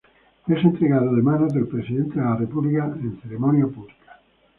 [0.47, 4.19] Es entregado de manos del Presidente de la República en ceremonia pública.